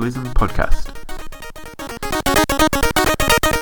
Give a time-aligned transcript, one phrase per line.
[0.00, 0.96] Capitalism podcast.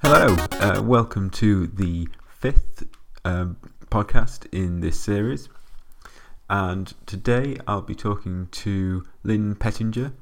[0.04, 2.87] Hello, uh, welcome to the fifth
[3.25, 3.57] um,
[3.91, 5.48] podcast in this series.
[6.48, 10.12] And today I'll be talking to Lynn Pettinger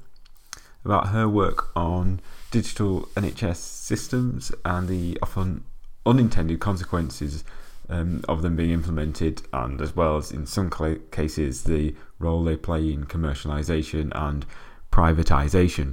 [0.87, 2.21] about her work on
[2.51, 5.65] digital NHS systems and the often
[6.07, 7.45] unintended consequences
[7.91, 10.71] um, of them being implemented, and as well as in some
[11.11, 14.47] cases the role they play in commercialisation and
[14.91, 15.93] privatisation.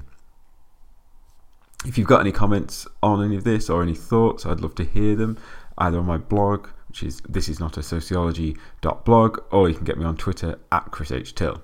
[1.86, 4.84] If you've got any comments on any of this or any thoughts, I'd love to
[4.86, 5.38] hear them
[5.78, 9.98] either on my blog, which is this is not a sociology.blog, or you can get
[9.98, 11.36] me on Twitter at Chris H.
[11.36, 11.62] Till.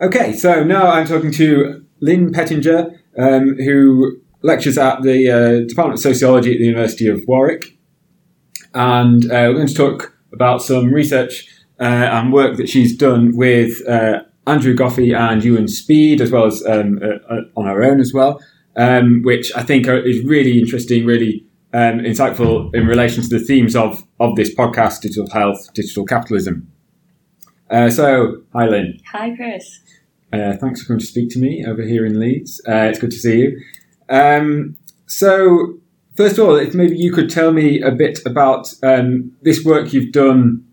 [0.00, 5.98] Okay, so now I'm talking to Lynn Pettinger, um, who lectures at the uh, Department
[5.98, 7.76] of Sociology at the University of Warwick.
[8.74, 11.46] And uh, we're going to talk about some research
[11.80, 16.46] uh, and work that she's done with uh, Andrew Goffey and Ewan Speed, as well
[16.46, 18.40] as um, uh, uh, on our own as well,
[18.76, 23.40] um, which I think are, is really interesting, really um, insightful in relation to the
[23.40, 26.70] themes of, of this podcast, digital health, digital capitalism.
[27.70, 28.98] Uh, so, hi Lynn.
[29.10, 29.80] Hi Chris.
[30.32, 32.60] Uh, thanks for coming to speak to me over here in Leeds.
[32.66, 33.60] Uh, it's good to see you.
[34.08, 35.78] Um, so,
[36.16, 39.92] first of all, if maybe you could tell me a bit about um, this work
[39.92, 40.66] you've done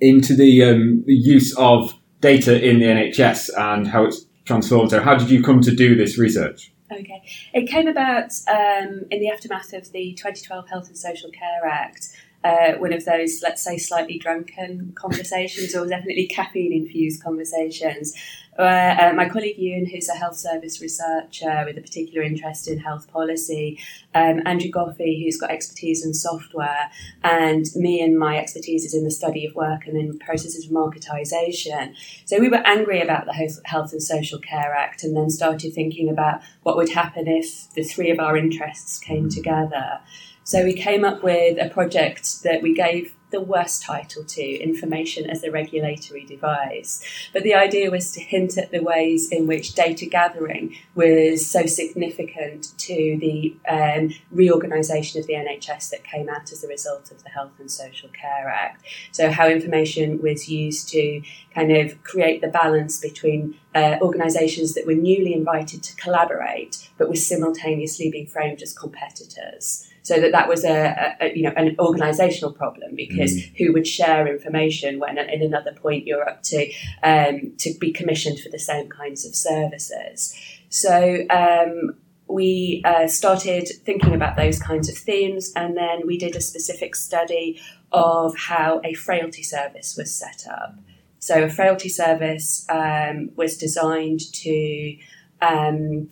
[0.00, 4.90] into the, um, the use of data in the NHS and how it's transformed.
[4.90, 6.72] So, how did you come to do this research?
[6.90, 11.66] Okay, it came about um, in the aftermath of the 2012 Health and Social Care
[11.66, 12.08] Act.
[12.44, 18.14] Uh, one of those, let's say, slightly drunken conversations, or definitely caffeine infused conversations,
[18.56, 22.78] where uh, my colleague Ewan, who's a health service researcher with a particular interest in
[22.78, 23.78] health policy,
[24.14, 26.90] um, Andrew Goffey, who's got expertise in software,
[27.22, 30.72] and me and my expertise is in the study of work and in processes of
[30.72, 31.94] marketisation.
[32.24, 36.08] So we were angry about the Health and Social Care Act and then started thinking
[36.08, 40.00] about what would happen if the three of our interests came together.
[40.44, 45.28] So we came up with a project that we gave the worst title to information
[45.28, 47.02] as a regulatory device.
[47.32, 51.66] But the idea was to hint at the ways in which data gathering was so
[51.66, 57.22] significant to the um, reorganisation of the NHS that came out as a result of
[57.24, 58.84] the Health and Social Care Act.
[59.12, 61.22] So, how information was used to
[61.54, 67.08] kind of create the balance between uh, organisations that were newly invited to collaborate but
[67.08, 71.74] were simultaneously being framed as competitors so that that was a, a you know an
[71.80, 73.56] organizational problem because mm.
[73.58, 76.72] who would share information when in another point you're up to
[77.02, 80.32] um, to be commissioned for the same kinds of services
[80.68, 81.96] so um,
[82.28, 86.94] we uh, started thinking about those kinds of themes and then we did a specific
[86.94, 90.76] study of how a frailty service was set up
[91.18, 94.96] so a frailty service um, was designed to
[95.42, 96.08] um,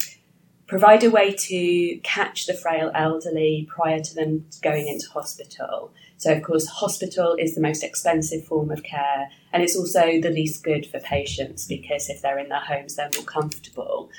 [0.66, 5.92] provide a way to catch the frail elderly prior to them going into hospital.
[6.16, 10.30] So, of course, hospital is the most expensive form of care, and it's also the
[10.30, 14.10] least good for patients because if they're in their homes, they're more comfortable.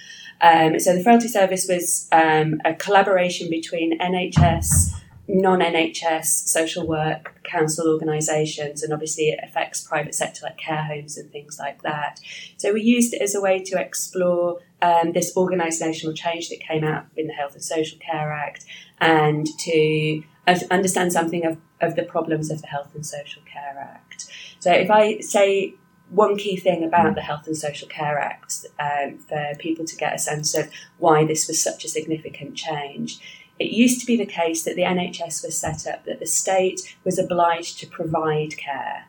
[0.41, 4.91] Um, so, the Frailty Service was um, a collaboration between NHS,
[5.27, 11.17] non NHS social work council organisations, and obviously it affects private sector like care homes
[11.17, 12.19] and things like that.
[12.57, 16.83] So, we used it as a way to explore um, this organisational change that came
[16.83, 18.65] out in the Health and Social Care Act
[18.99, 20.23] and to
[20.69, 24.27] understand something of, of the problems of the Health and Social Care Act.
[24.59, 25.73] So, if I say
[26.09, 30.13] one key thing about the Health and Social Care Act um, for people to get
[30.13, 30.69] a sense of
[30.99, 33.19] why this was such a significant change.
[33.57, 36.95] It used to be the case that the NHS was set up that the state
[37.03, 39.07] was obliged to provide care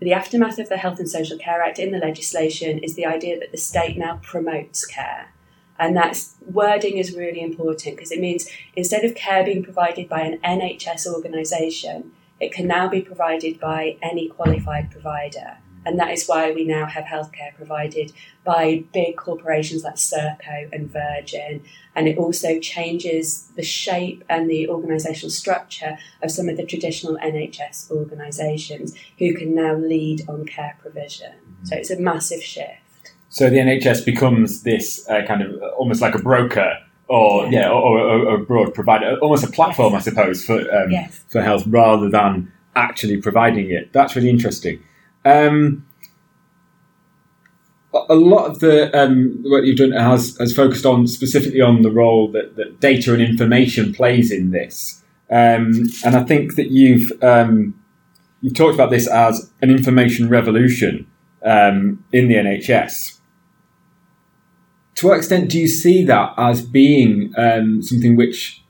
[0.00, 3.38] the aftermath of the Health and Social Care Act in the legislation is the idea
[3.38, 5.32] that the state now promotes care.
[5.78, 10.20] And that wording is really important because it means instead of care being provided by
[10.20, 15.58] an NHS organisation, it can now be provided by any qualified provider.
[15.86, 18.12] And that is why we now have healthcare provided
[18.44, 21.62] by big corporations like Serco and Virgin.
[21.94, 27.16] And it also changes the shape and the organisational structure of some of the traditional
[27.18, 31.32] NHS organisations who can now lead on care provision.
[31.62, 33.14] So it's a massive shift.
[33.28, 36.78] So the NHS becomes this uh, kind of almost like a broker
[37.08, 40.06] or yeah, yeah or, or, or, a broad provider, almost a platform, yes.
[40.06, 41.22] I suppose, for um, yes.
[41.28, 43.92] for health rather than actually providing it.
[43.92, 44.82] That's really interesting.
[45.26, 45.84] Um,
[48.08, 51.90] a lot of the um, work you've done has, has focused on specifically on the
[51.90, 55.02] role that, that data and information plays in this.
[55.30, 57.74] Um, and I think that you've um,
[58.40, 61.10] you've talked about this as an information revolution
[61.44, 63.18] um, in the NHS.
[64.94, 68.62] to what extent do you see that as being um, something which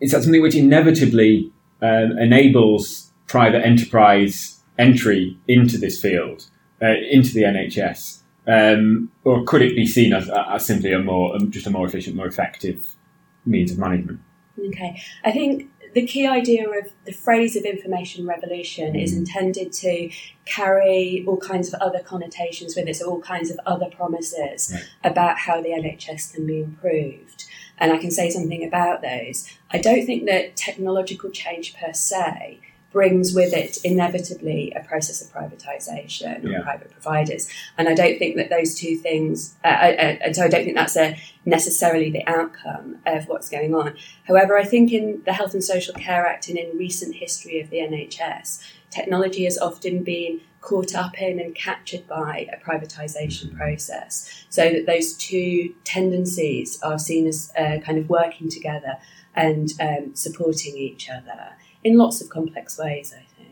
[0.00, 1.50] is that something which inevitably
[1.80, 6.48] enables private enterprise entry into this field,
[6.82, 11.36] uh, into the NHS, um, or could it be seen as, as simply a more
[11.36, 12.96] um, just a more efficient, more effective
[13.44, 14.20] means of management?
[14.58, 20.10] Okay, I think the key idea of the phrase of information revolution is intended to
[20.44, 24.84] carry all kinds of other connotations with it, so all kinds of other promises Right.
[25.04, 27.44] about how the NHS can be improved.
[27.78, 29.48] And I can say something about those.
[29.70, 32.60] I don't think that technological change per se
[32.92, 36.58] brings with it inevitably a process of privatisation Yeah.
[36.58, 37.48] or private providers.
[37.78, 39.92] And I don't think that those two things, uh, I, I,
[40.24, 43.94] and so I don't think that's a, necessarily the outcome of what's going on.
[44.24, 47.70] However, I think in the Health and Social Care Act and in recent history of
[47.70, 48.60] the NHS,
[48.90, 54.84] technology has often been caught up in and captured by a privatisation process, so that
[54.86, 58.98] those two tendencies are seen as uh, kind of working together
[59.34, 61.52] and um, supporting each other
[61.84, 63.48] in lots of complex ways, I think.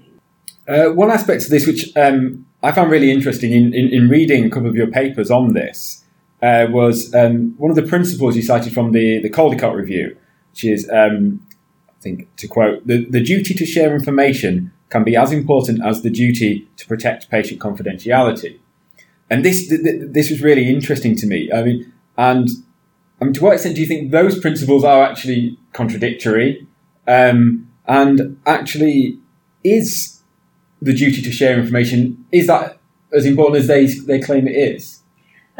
[0.68, 4.44] Uh, one aspect of this, which um, I found really interesting in, in, in reading
[4.44, 6.04] a couple of your papers on this,
[6.42, 10.16] uh, was um, one of the principles you cited from the, the Caldecott Review,
[10.52, 11.40] which is, um,
[11.88, 16.02] I think, to quote, the, the duty to share information can be as important as
[16.02, 18.58] the duty to protect patient confidentiality.
[19.30, 21.50] And this th- th- this was really interesting to me.
[21.52, 22.48] I mean, and
[23.20, 26.66] I mean, to what extent do you think those principles are actually contradictory?
[27.06, 29.18] Um, and actually,
[29.64, 30.20] is
[30.80, 32.78] the duty to share information is that
[33.12, 35.02] as important as they they claim it is?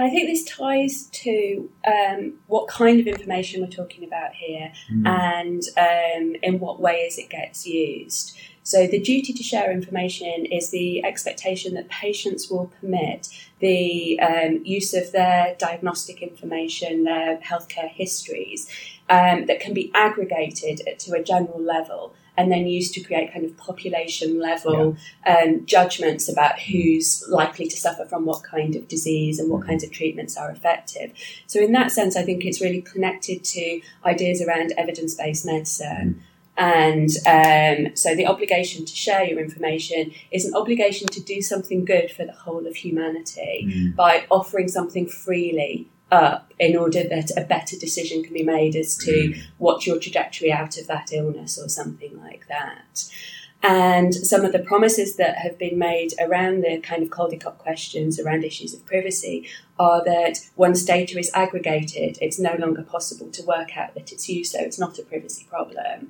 [0.01, 4.73] I think this ties to um, what kind of information we're talking about here
[5.05, 8.39] and um, in what ways it gets used.
[8.63, 13.29] So, the duty to share information is the expectation that patients will permit
[13.61, 18.69] the um, use of their diagnostic information, their healthcare histories,
[19.11, 23.45] um, that can be aggregated to a general level and then used to create kind
[23.45, 24.97] of population level
[25.27, 29.83] um, judgments about who's likely to suffer from what kind of disease and what kinds
[29.83, 31.13] of treatments are effective.
[31.49, 36.23] So, in that sense, I think it's really connected to ideas around evidence based medicine.
[36.57, 41.85] And um, so, the obligation to share your information is an obligation to do something
[41.85, 47.45] good for the whole of humanity by offering something freely up in order that a
[47.45, 51.69] better decision can be made as to what's your trajectory out of that illness or
[51.69, 53.09] something like that.
[53.61, 58.21] And some of the promises that have been made around the kind of Caldecott questions
[58.21, 59.49] around issues of privacy
[59.81, 64.29] are that once data is aggregated, it's no longer possible to work out that it's
[64.29, 66.09] you, so it's not a privacy problem.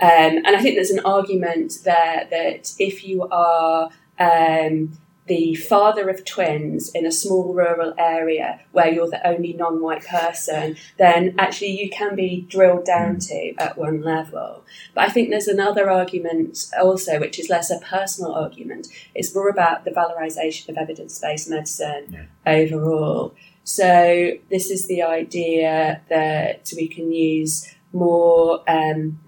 [0.00, 4.98] Um, and I think there's an argument there that if you are um,
[5.28, 10.04] the father of twins in a small rural area where you're the only non white
[10.04, 14.64] person, then actually you can be drilled down to at one level.
[14.94, 18.88] But I think there's another argument also, which is less a personal argument.
[19.14, 23.34] It's more about the valorization of evidence based medicine overall.
[23.64, 29.20] So, this is the idea that we can use more um,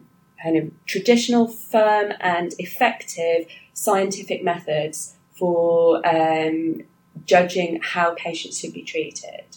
[0.42, 6.82] kind of traditional, firm, and effective scientific methods for um,
[7.24, 9.56] judging how patients should be treated.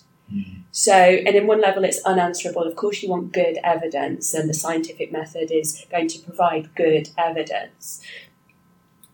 [0.71, 2.63] So, and in one level, it's unanswerable.
[2.63, 7.09] Of course, you want good evidence, and the scientific method is going to provide good
[7.15, 8.01] evidence.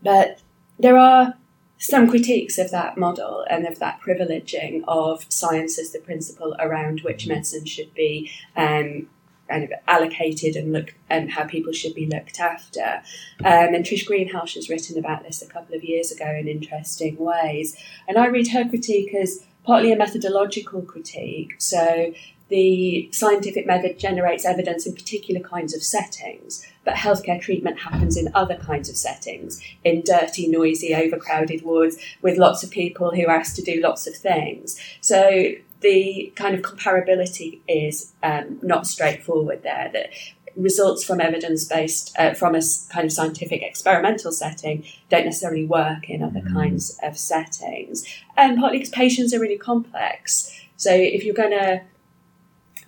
[0.01, 0.39] But
[0.79, 1.33] there are
[1.77, 7.01] some critiques of that model and of that privileging of science as the principle around
[7.01, 9.09] which medicine should be um,
[9.49, 13.01] kind of allocated and look and how people should be looked after.
[13.39, 17.17] Um, and Trish Greenhalgh has written about this a couple of years ago in interesting
[17.17, 17.75] ways.
[18.07, 21.55] And I read her critique as partly a methodological critique.
[21.57, 22.13] So
[22.49, 28.31] the scientific method generates evidence in particular kinds of settings, but healthcare treatment happens in
[28.33, 33.35] other kinds of settings, in dirty, noisy, overcrowded wards with lots of people who are
[33.35, 34.79] asked to do lots of things.
[34.99, 35.51] So
[35.81, 39.89] the kind of comparability is um, not straightforward there.
[39.93, 40.09] That
[40.55, 46.09] results from evidence based, uh, from a kind of scientific experimental setting, don't necessarily work
[46.09, 48.05] in other kinds of settings.
[48.35, 50.51] And partly because patients are really complex.
[50.75, 51.81] So if you're going to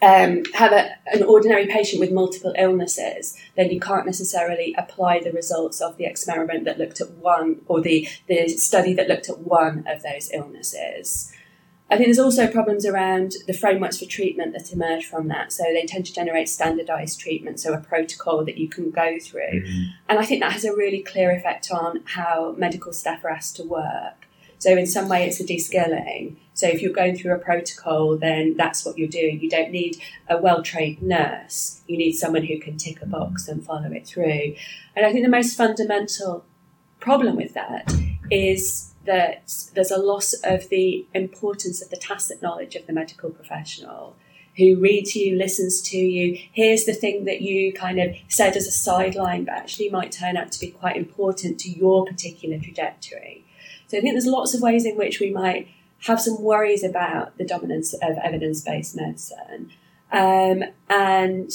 [0.02, 5.32] um, have a, an ordinary patient with multiple illnesses, then you can't necessarily apply the
[5.32, 9.40] results of the experiment that looked at one or the, the study that looked at
[9.40, 11.32] one of those illnesses.
[11.92, 15.52] I think there's also problems around the frameworks for treatment that emerge from that.
[15.52, 19.62] So they tend to generate standardized treatment, so a protocol that you can go through.
[19.62, 19.84] Mm-hmm.
[20.08, 23.58] And I think that has a really clear effect on how medical staff are asked
[23.58, 24.26] to work.
[24.60, 26.38] So in some way, it's a de-skilling.
[26.54, 29.42] So if you're going through a protocol, then that's what you're doing.
[29.42, 29.98] You don't need
[30.30, 31.82] a well-trained nurse.
[31.88, 34.56] You need someone who can tick a box and follow it through.
[34.96, 36.46] And I think the most fundamental
[37.00, 37.92] problem with that
[38.30, 43.30] is that there's a loss of the importance of the tacit knowledge of the medical
[43.30, 44.16] professional
[44.58, 48.68] who reads you, listens to you, hears the thing that you kind of said as
[48.68, 53.46] a sideline, but actually might turn out to be quite important to your particular trajectory.
[53.88, 55.70] So I think there's lots of ways in which we might
[56.06, 59.72] have some worries about the dominance of evidence based medicine.
[60.12, 61.50] Um, and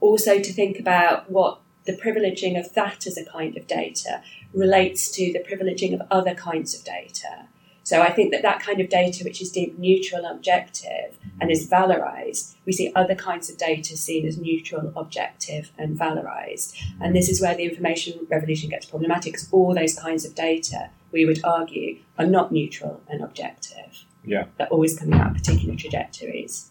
[0.00, 4.22] also to think about what the privileging of that as a kind of data
[4.54, 7.46] relates to the privileging of other kinds of data.
[7.84, 11.68] So I think that that kind of data, which is deemed neutral, objective, and is
[11.68, 16.80] valorized, we see other kinds of data seen as neutral, objective, and valorized.
[17.00, 20.90] And this is where the information revolution gets problematic, because all those kinds of data,
[21.10, 24.04] we would argue, are not neutral and objective.
[24.24, 24.44] Yeah.
[24.58, 26.70] They're always coming out of particular trajectories.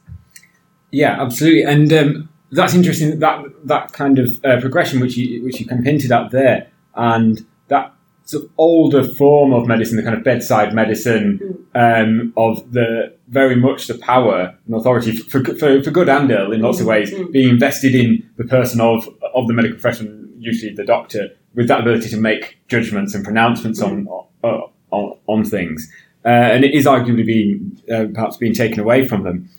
[0.91, 3.19] Yeah, absolutely, and um, that's interesting.
[3.19, 6.69] That that kind of uh, progression, which you which you kind of hinted at there,
[6.95, 7.85] and that
[8.31, 11.31] sort of older form of medicine, the kind of bedside medicine
[11.73, 16.51] um, of the very much the power and authority for, for, for good and ill
[16.55, 17.31] in lots of ways Mm.
[17.31, 20.07] being invested in the person of of the medical profession,
[20.49, 21.23] usually the doctor,
[21.55, 24.07] with that ability to make judgments and pronouncements on
[24.43, 25.79] on, on things,
[26.25, 29.49] uh, and it is arguably being uh, perhaps being taken away from them.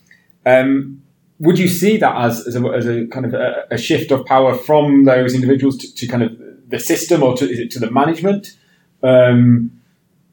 [0.45, 1.01] Um,
[1.39, 4.19] would you see that as, as, a, as a kind of a, a shift of
[4.25, 6.31] power from those individuals to, to kind of
[6.73, 8.57] the system or to, is it to the management
[9.03, 9.71] um,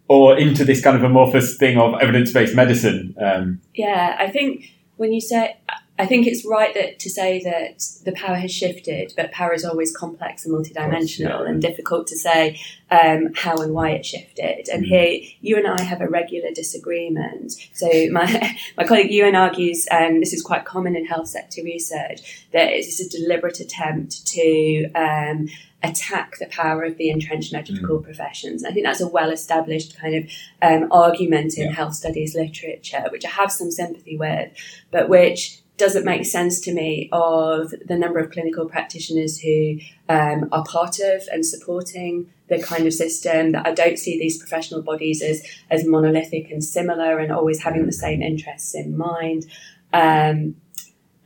[0.08, 5.12] or into this kind of amorphous thing of evidence-based medicine um, Yeah, I think when
[5.12, 5.58] you say,
[6.02, 7.76] I think it's right that to say that
[8.06, 11.48] the power has shifted, but power is always complex and multidimensional yeah.
[11.48, 12.58] and difficult to say
[12.90, 14.68] um, how and why it shifted.
[14.72, 14.88] And Mm.
[14.88, 17.52] here, Ewan and I have a regular disagreement.
[17.74, 22.46] So my my colleague Ewan argues, and this is quite common in health sector research,
[22.52, 25.48] that it's a deliberate attempt to um,
[25.82, 28.04] attack the power of the entrenched medical Mm.
[28.04, 28.64] professions.
[28.64, 30.24] I think that's a well established kind of
[30.62, 31.72] um, argument in Yeah.
[31.72, 34.50] health studies literature, which I have some sympathy with,
[34.90, 40.48] but which doesn't make sense to me of the number of clinical practitioners who um,
[40.52, 44.82] are part of and supporting the kind of system that I don't see these professional
[44.82, 49.46] bodies as, as monolithic and similar and always having the same interests in mind.
[49.92, 50.56] Um,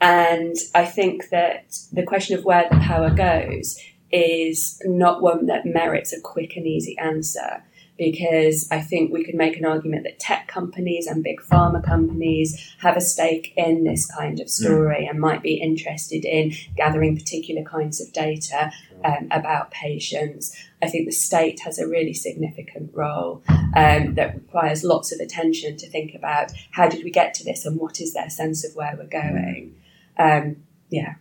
[0.00, 3.78] and I think that the question of where the power goes
[4.12, 7.64] is not one that merits a quick and easy answer
[7.96, 12.74] because I think we could make an argument that tech companies and big pharma companies
[12.80, 17.62] have a stake in this kind of story and might be interested in gathering particular
[17.62, 18.72] kinds of data
[19.04, 20.56] um, about patients.
[20.82, 23.42] I think the state has a really significant role
[23.76, 27.64] um, that requires lots of attention to think about how did we get to this
[27.64, 29.74] and what is their sense of where we're going.
[30.18, 30.56] Um,
[30.90, 31.14] yeah.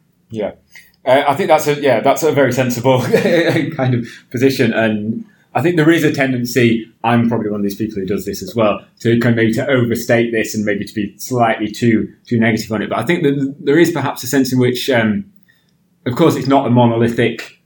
[1.06, 3.02] Uh, I think that's a yeah, that's a very sensible
[3.76, 6.86] kind of position, and I think there is a tendency.
[7.04, 9.54] I'm probably one of these people who does this as well to kind of maybe
[9.54, 12.90] to overstate this and maybe to be slightly too too negative on it.
[12.90, 15.32] But I think that there is perhaps a sense in which, um,
[16.06, 17.60] of course, it's not a monolithic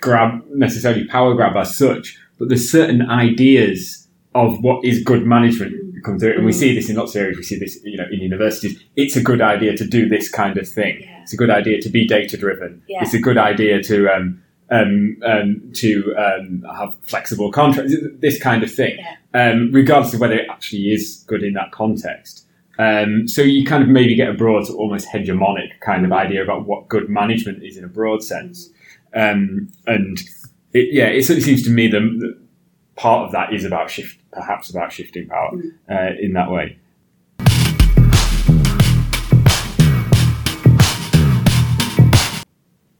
[0.00, 5.72] grab necessarily power grab as such, but there's certain ideas of what is good management
[5.94, 7.36] that come through, and we see this in lots of areas.
[7.36, 8.80] We see this, you know, in universities.
[8.96, 11.00] It's a good idea to do this kind of thing.
[11.00, 11.22] Yeah.
[11.22, 12.82] It's a good idea to be data driven.
[12.88, 13.02] Yeah.
[13.02, 17.94] It's a good idea to um, um, um, to um, have flexible contracts.
[18.20, 18.98] This kind of thing,
[19.34, 22.44] um, regardless of whether it actually is good in that context.
[22.78, 26.12] Um, so you kind of maybe get a broad, sort of almost hegemonic kind of
[26.12, 28.70] idea about what good management is in a broad sense.
[29.14, 30.20] Um, and
[30.72, 32.38] it, yeah, it certainly seems to me that that
[32.94, 35.72] part of that is about shift, perhaps about shifting power Mm.
[35.90, 36.78] uh, in that way.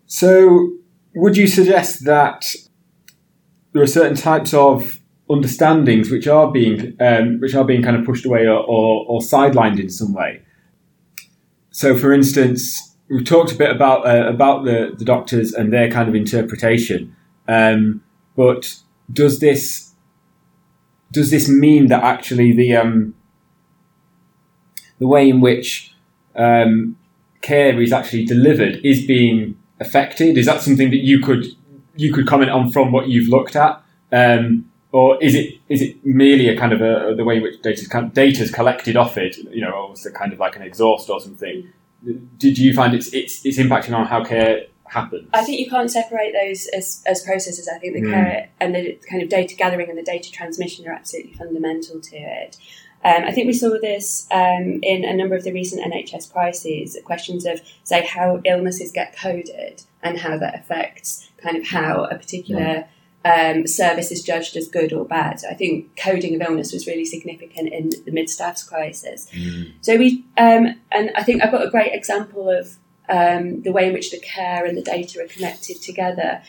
[0.07, 0.73] So,
[1.19, 2.55] would you suggest that
[3.73, 8.05] there are certain types of understandings which are being um, which are being kind of
[8.05, 10.43] pushed away or, or, or sidelined in some way?
[11.71, 15.91] So, for instance, we've talked a bit about uh, about the, the doctors and their
[15.91, 17.15] kind of interpretation,
[17.49, 18.03] um,
[18.37, 18.77] but
[19.13, 19.93] does this
[21.11, 23.15] does this mean that actually the um,
[25.01, 25.95] the way in which
[26.37, 26.97] um,
[27.41, 30.37] care is actually delivered is being affected?
[30.39, 31.47] Is that something that you could
[31.97, 33.83] you could comment on from what you've looked at,
[34.13, 37.61] um, or is it is it merely a kind of a the way in which
[37.63, 39.37] data data is collected off it?
[39.37, 41.69] You know, almost a kind of like an exhaust or something.
[42.37, 45.29] Did you find it's it's it's impacting on how care happens?
[45.35, 47.69] I think you can't separate those as, as processes.
[47.69, 48.13] I think the Mm.
[48.13, 52.17] care and the kind of data gathering and the data transmission are absolutely fundamental to
[52.17, 52.57] it.
[53.05, 56.97] Um, I think we saw this um, in a number of the recent NHS crises,
[57.05, 62.17] questions of, say, how illnesses get coded and how that affects kind of how a
[62.17, 62.89] particular
[63.25, 65.41] um, service is judged as good or bad.
[65.41, 69.29] So I think coding of illness was really significant in the mid-staffs crisis.
[69.33, 69.73] Mm.
[69.81, 72.77] So we, um, and I think I've got a great example of
[73.09, 76.43] um, the way in which the care and the data are connected together.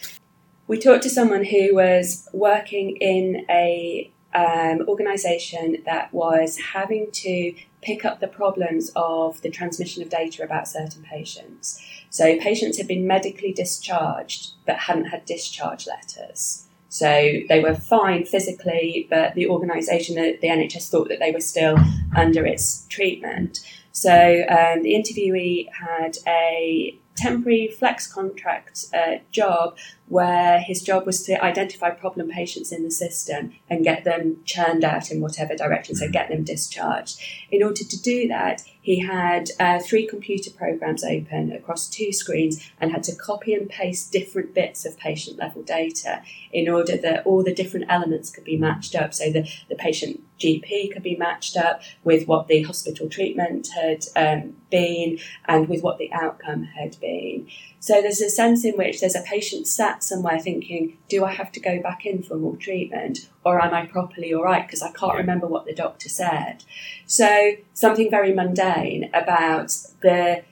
[0.68, 7.56] We talked to someone who was working in a um, organisation that was having to
[7.82, 11.82] pick up the problems of the transmission of data about certain patients.
[12.10, 16.66] So patients had been medically discharged but hadn't had discharge letters.
[16.90, 17.08] So
[17.48, 21.78] they were fine physically, but the organisation, the, the NHS, thought that they were still
[22.16, 23.60] under its treatment.
[23.92, 29.78] So um, the interviewee had a temporary flex contract uh, job
[30.10, 34.84] where his job was to identify problem patients in the system and get them churned
[34.84, 37.20] out in whatever direction, so get them discharged.
[37.51, 42.72] In order to do that, he had uh, three computer programs open across two screens
[42.82, 47.24] and had to copy and paste different bits of patient level data in order that
[47.25, 49.13] all the different elements could be matched up.
[49.13, 54.06] So the, the patient GP could be matched up with what the hospital treatment had
[54.16, 57.48] um, been and with what the outcome had been.
[57.80, 61.52] So there's a sense in which there's a patient sat somewhere thinking, do I have
[61.54, 64.66] to go back in for more treatment or am I properly all right?
[64.66, 66.66] Because I can't remember what the doctor said.
[67.06, 70.44] So something very mundane about the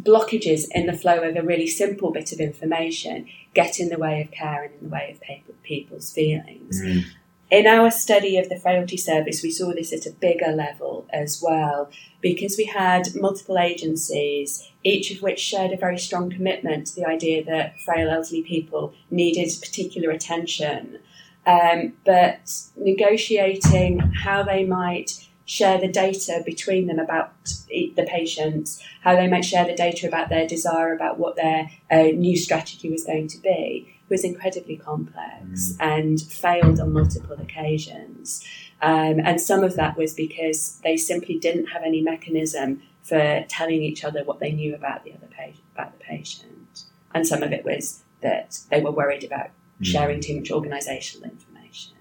[0.00, 4.22] blockages in the flow of a really simple bit of information get in the way
[4.22, 6.80] of care and in the way of people's feelings.
[6.80, 7.04] Mm.
[7.50, 11.42] In our study of the frailty service, we saw this at a bigger level as
[11.42, 11.90] well,
[12.20, 17.06] because we had multiple agencies, each of which shared a very strong commitment to the
[17.06, 21.00] idea that frail elderly people needed particular attention.
[21.44, 27.32] Um, but negotiating how they might share the data between them about
[27.68, 32.02] the patients, how they might share the data about their desire about what their uh,
[32.14, 38.44] new strategy was going to be, was incredibly complex and failed on multiple occasions.
[38.82, 43.82] Um, and some of that was because they simply didn't have any mechanism for telling
[43.82, 46.84] each other what they knew about the other patient, about the patient.
[47.14, 49.50] And some of it was that they were worried about
[49.82, 51.94] sharing too much organisational information.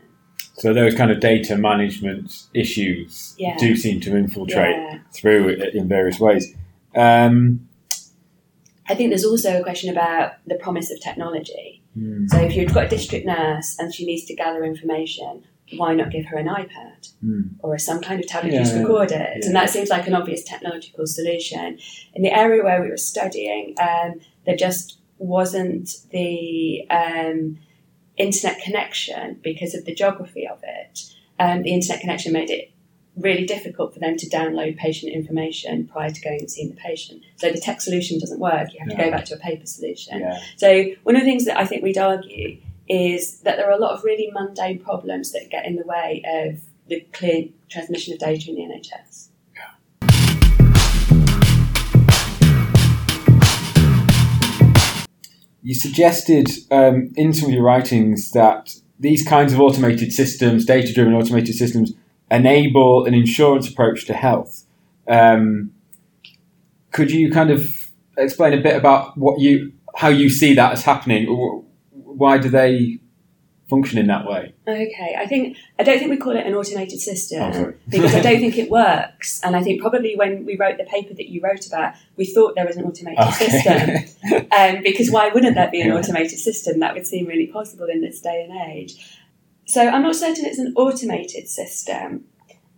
[0.55, 3.55] So those kind of data management issues Yeah.
[3.57, 4.99] do seem to infiltrate Yeah.
[5.13, 6.53] through it in various ways.
[6.95, 7.69] Um,
[8.89, 11.78] I think there's also a question about the promise of technology.
[11.97, 15.43] Mm, So if you've got a district nurse and she needs to gather information,
[15.77, 19.11] why not give her an iPad mm, or some kind of tablet Yeah, just record
[19.11, 19.37] it?
[19.39, 19.45] yeah.
[19.45, 21.77] And that seems like an obvious technological solution.
[22.13, 27.59] In the area where we were studying, um, there just wasn't the um,
[28.17, 31.01] internet connection because of the geography of it.
[31.39, 32.71] Um, the internet connection made it
[33.19, 37.23] really difficult for them to download patient information prior to going and seeing the patient.
[37.37, 38.73] So the tech solution doesn't work.
[38.73, 40.19] You have to go back to a paper solution.
[40.19, 40.39] yeah.
[40.57, 43.79] So one of the things that I think we'd argue is that there are a
[43.79, 48.19] lot of really mundane problems that get in the way of the clear transmission of
[48.19, 49.27] data in the NHS.
[55.61, 60.93] You suggested um, in some of your writings that these kinds of automated systems, data
[60.93, 61.93] driven automated systems,
[62.31, 64.65] enable an insurance approach to health.
[65.07, 65.71] Um,
[66.91, 67.65] could you kind of
[68.17, 71.27] explain a bit about what you, how you see that as happening?
[71.27, 72.99] Or Why do they
[73.69, 74.53] function in that way?
[74.67, 78.19] Okay, I think I don't think we call it an automated system Oh, because I
[78.21, 79.39] don't think it works.
[79.43, 82.55] And I think probably when we wrote the paper that you wrote about, we thought
[82.55, 84.05] there was an automated system.
[84.51, 86.79] Um, because why wouldn't there be an automated system?
[86.79, 89.18] That would seem really possible in this day and age.
[89.69, 92.25] So I'm not certain it's an automated system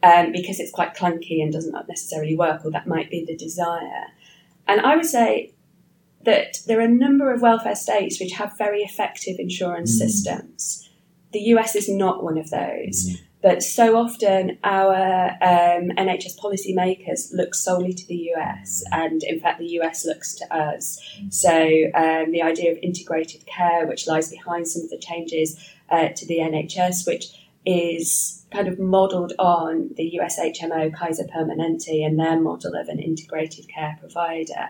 [0.04, 4.08] um, because it's quite clunky and doesn't necessarily work, or that might be the desire.
[4.67, 5.54] And I would say
[6.25, 9.99] that there are a number of welfare states which have very effective insurance Mm.
[9.99, 10.89] systems.
[11.32, 13.08] The US is not one of those.
[13.10, 13.21] Mm.
[13.41, 19.58] But so often our um, NHS policymakers look solely to the US, and in fact,
[19.60, 20.99] the US looks to us.
[21.30, 21.51] So
[21.95, 25.58] um, the idea of integrated care, which lies behind some of the changes
[25.91, 27.27] uh, to the NHS, which
[27.65, 32.99] is kind of modelled on the US HMO Kaiser Permanente and their model of an
[32.99, 34.69] integrated care provider.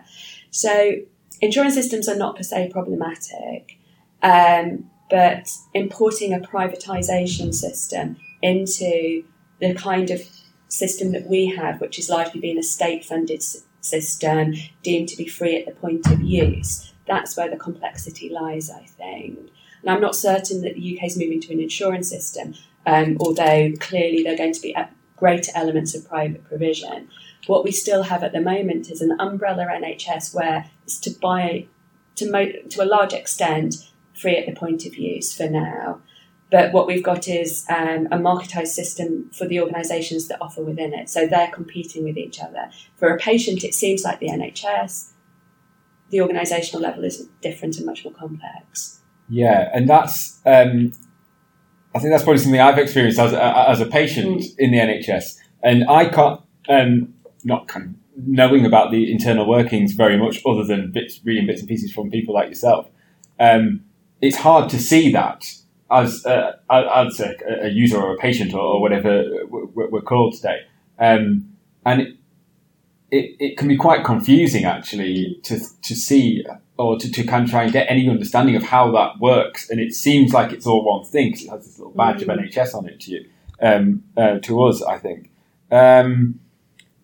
[0.50, 0.96] So
[1.40, 3.78] insurance systems are not per se problematic,
[4.22, 9.24] um, but importing a privatisation system into
[9.60, 10.22] the kind of
[10.68, 13.42] system that we have, which is largely been a state funded
[13.80, 18.70] system deemed to be free at the point of use, that's where the complexity lies,
[18.70, 19.50] I think.
[19.82, 22.54] And I'm not certain that the UK is moving to an insurance system,
[22.86, 24.76] um, although clearly there are going to be
[25.16, 27.08] greater elements of private provision.
[27.46, 31.66] What we still have at the moment is an umbrella NHS where it's to buy,
[32.16, 33.76] to, mo- to a large extent,
[34.14, 36.00] free at the point of use for now.
[36.50, 40.92] But what we've got is um, a marketised system for the organisations that offer within
[40.92, 41.08] it.
[41.08, 42.70] So they're competing with each other.
[42.96, 45.12] For a patient, it seems like the NHS.
[46.10, 49.01] The organisational level is different and much more complex.
[49.28, 50.92] Yeah, and that's um,
[51.94, 54.54] I think that's probably something I've experienced as a, as a patient mm.
[54.58, 59.92] in the NHS, and I can't um, not kind of knowing about the internal workings
[59.92, 62.88] very much, other than bits reading bits and pieces from people like yourself.
[63.38, 63.84] Um,
[64.20, 65.52] it's hard to see that
[65.90, 70.60] as uh, as a, a, user or a patient or, or whatever we're called today,
[70.98, 71.52] um,
[71.84, 72.16] and it,
[73.10, 76.44] it, it can be quite confusing actually to to see
[76.82, 79.70] or to, to kind of try and get any understanding of how that works.
[79.70, 82.22] And it seems like it's all one thing because it has this little badge mm.
[82.22, 83.28] of NHS on it to you,
[83.60, 85.30] um, uh, to us, I think.
[85.70, 86.40] Um,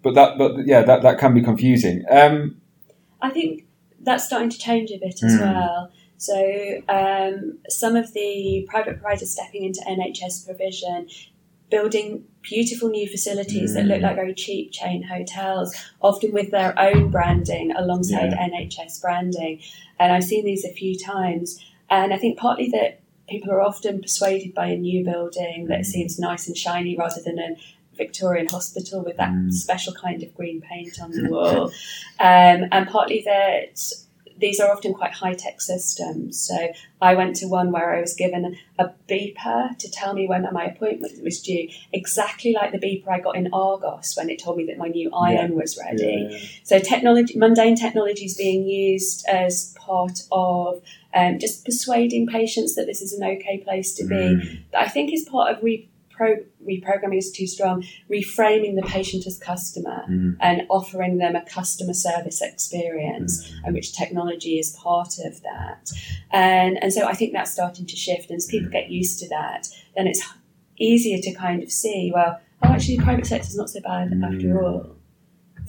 [0.03, 2.05] but that, but yeah, that, that can be confusing.
[2.11, 2.61] Um,
[3.21, 3.67] I think
[4.01, 5.41] that's starting to change a bit as mm.
[5.41, 5.91] well.
[6.19, 11.09] So um, some of the private providers stepping into NHS provision
[11.71, 13.75] building beautiful new facilities mm.
[13.75, 14.03] that look mm.
[14.03, 18.49] like very cheap chain hotels, often with their own branding alongside yeah.
[18.49, 19.61] NHS branding.
[19.99, 21.63] And I've seen these a few times.
[21.91, 25.87] And I think partly that people are often persuaded by a new building that mm.
[25.87, 27.57] seems nice and shiny rather than a
[27.97, 29.53] Victorian hospital with that mm.
[29.53, 31.67] special kind of green paint on the wall.
[32.21, 33.83] Um, and partly that
[34.39, 36.41] these are often quite high tech systems.
[36.41, 40.47] So I went to one where I was given a beeper to tell me when
[40.53, 44.57] my appointment was due, exactly like the beeper I got in Argos when it told
[44.57, 45.57] me that my new iron yeah.
[45.57, 46.29] was ready.
[46.31, 46.49] Yeah.
[46.65, 50.83] So technology, mundane technology is being used as part of
[51.15, 54.15] um, just persuading patients that this is an okay place to be.
[54.15, 54.61] Mm.
[54.73, 59.27] That I think is part of re- pro- reprogramming is too strong, reframing the patient
[59.27, 60.37] as customer mm.
[60.41, 63.55] and offering them a customer service experience, mm.
[63.65, 65.91] and which technology is part of that.
[66.31, 68.29] And, and so I think that's starting to shift.
[68.29, 68.73] And as people mm.
[68.73, 70.23] get used to that, then it's
[70.77, 74.11] easier to kind of see, well, oh, actually, the private sector is not so bad
[74.11, 74.25] mm.
[74.27, 74.97] after all.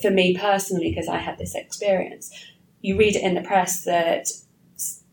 [0.02, 2.34] For me personally, because I had this experience,
[2.82, 4.28] you read it in the press that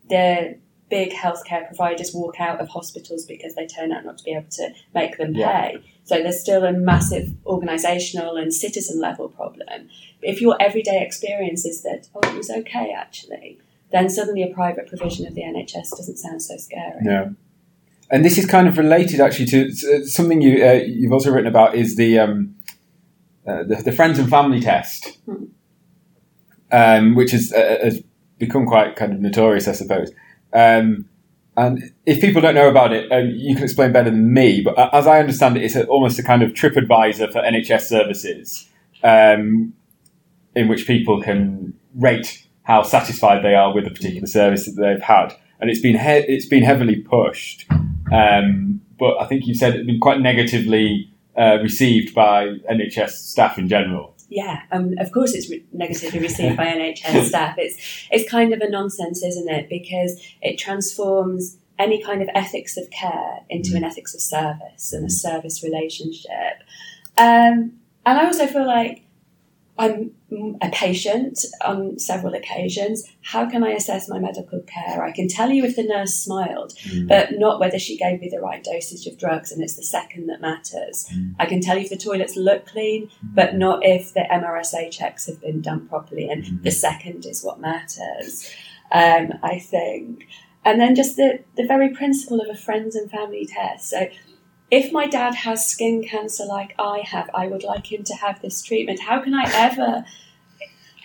[0.08, 4.32] the big healthcare providers walk out of hospitals because they turn out not to be
[4.32, 5.40] able to make them pay.
[5.40, 5.78] Yeah.
[6.04, 9.88] So there's still a massive organisational and citizen level problem.
[10.22, 13.58] If your everyday experience is that, oh, it was okay actually,
[13.90, 17.00] then suddenly a private provision of the NHS doesn't sound so scary.
[17.04, 17.30] Yeah.
[18.10, 21.48] And this is kind of related actually to, to something you, uh, you've also written
[21.48, 22.54] about is the, um,
[23.46, 25.46] uh, the, the, friends and family test, hmm.
[26.70, 28.00] um, which is, uh, has
[28.38, 30.12] become quite kind of notorious, I suppose.
[30.56, 31.04] Um,
[31.56, 34.62] and if people don't know about it, um, you can explain better than me.
[34.62, 38.68] But as I understand it, it's almost a kind of trip advisor for NHS services,
[39.02, 39.72] um,
[40.54, 45.02] in which people can rate how satisfied they are with a particular service that they've
[45.02, 45.34] had.
[45.60, 47.66] And it's been he- it's been heavily pushed,
[48.12, 53.58] um, but I think you said it's been quite negatively uh, received by NHS staff
[53.58, 57.56] in general yeah, um, of course it's re- negatively received by NHS staff.
[57.58, 59.68] It's it's kind of a nonsense, isn't it?
[59.68, 63.76] Because it transforms any kind of ethics of care into mm.
[63.76, 66.62] an ethics of service and a service relationship.
[67.18, 69.05] Um, and I also feel like
[69.78, 70.12] I'm
[70.62, 73.04] a patient on several occasions.
[73.22, 75.04] How can I assess my medical care?
[75.04, 77.06] I can tell you if the nurse smiled, mm.
[77.06, 80.28] but not whether she gave me the right dosage of drugs, and it's the second
[80.28, 81.06] that matters.
[81.14, 81.34] Mm.
[81.38, 83.10] I can tell you if the toilets look clean, mm.
[83.34, 86.62] but not if the MRSA checks have been done properly, and mm.
[86.62, 88.50] the second is what matters,
[88.92, 90.26] um, I think.
[90.64, 93.90] And then just the, the very principle of a friends and family test.
[93.90, 94.08] So
[94.70, 98.40] if my dad has skin cancer like I have, I would like him to have
[98.42, 99.00] this treatment.
[99.00, 100.04] How can I ever,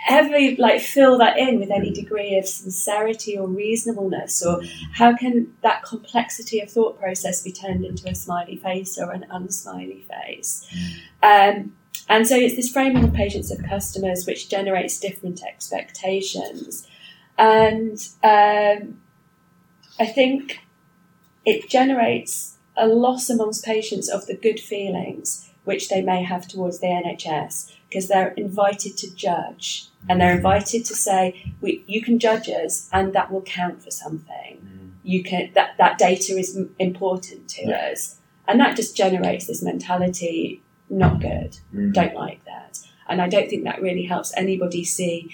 [0.10, 4.44] ever like fill that in with any degree of sincerity or reasonableness?
[4.44, 4.62] Or
[4.94, 9.26] how can that complexity of thought process be turned into a smiley face or an
[9.32, 10.68] unsmiley face?
[11.22, 11.74] Um,
[12.10, 16.88] and so it's this framing of patients of customers which generates different expectations.
[17.38, 19.02] And um,
[20.00, 20.62] I think
[21.46, 26.80] it generates a loss amongst patients of the good feelings which they may have towards
[26.80, 32.18] the NHS because they're invited to judge and they're invited to say we, you can
[32.18, 34.92] judge us and that will count for something mm.
[35.04, 37.92] you can that, that data is important to yeah.
[37.92, 41.94] us and that just generates this mentality not good mm.
[41.94, 45.34] don't like that and i don't think that really helps anybody see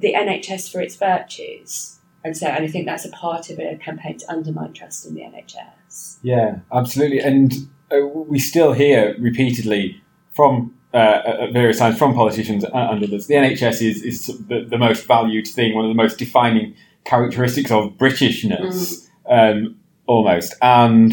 [0.00, 3.76] the nhs for its virtues And so, and I think that's a part of a
[3.76, 5.83] campaign to undermine trust in the NHS.
[6.22, 7.20] Yeah, absolutely.
[7.20, 7.52] And
[7.90, 10.00] uh, we still hear repeatedly
[10.32, 14.78] from uh, at various times from politicians and others, the NHS is, is the, the,
[14.78, 16.72] most valued thing, one of the most defining
[17.04, 19.66] characteristics of Britishness, mm.
[19.66, 19.76] um,
[20.06, 20.54] almost.
[20.62, 21.12] And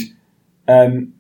[0.68, 1.14] um,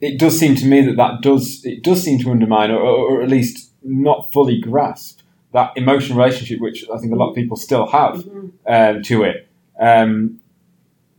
[0.00, 3.22] it does seem to me that that does it does seem to undermine, or, or,
[3.22, 5.20] at least not fully grasp
[5.52, 8.48] that emotional relationship, which I think a lot of people still have mm-hmm.
[8.66, 9.48] um, to it.
[9.80, 10.40] Um,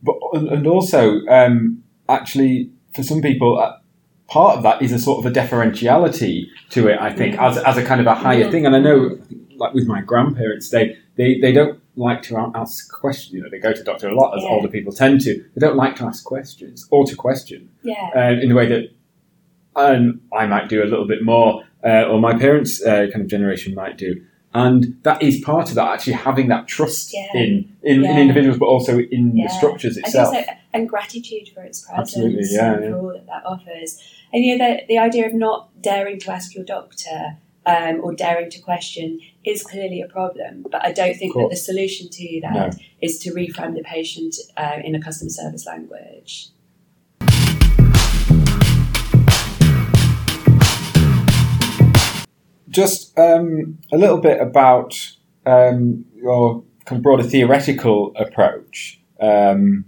[0.02, 3.76] but and also, um, actually, for some people, uh,
[4.28, 6.98] part of that is a sort of a deferentiality to it.
[7.00, 8.64] I think as as a kind of a higher thing.
[8.64, 9.18] And I know,
[9.56, 13.34] like with my grandparents, they they, they don't like to ask questions.
[13.34, 14.48] You know, they go to doctor a lot, as yeah.
[14.48, 15.34] older people tend to.
[15.34, 17.68] They don't like to ask questions or to question.
[17.82, 18.10] Yeah.
[18.16, 18.90] Uh, in the way that
[19.76, 23.28] um, I might do a little bit more, uh, or my parents' uh, kind of
[23.28, 24.24] generation might do.
[24.52, 27.28] And that is part of that, actually having that trust yeah.
[27.34, 28.10] in, in, yeah.
[28.10, 30.34] in, individuals, but also in the structures itself.
[30.34, 34.02] So, and gratitude for its presence Absolutely, yeah, and for all that that offers.
[34.32, 38.14] And you know, the, the idea of not daring to ask your doctor um, or
[38.14, 40.64] daring to question is clearly a problem.
[40.68, 42.70] But I don't think that the solution to that no.
[43.00, 46.48] is to reframe the patient uh, in a customer service language.
[52.70, 54.94] Just um, a little bit about
[55.44, 59.00] um, your kind of broader theoretical approach.
[59.20, 59.84] Um,